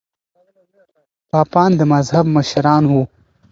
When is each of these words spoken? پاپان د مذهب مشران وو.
پاپان 1.29 1.71
د 1.79 1.81
مذهب 1.93 2.25
مشران 2.37 2.83
وو. 2.87 3.03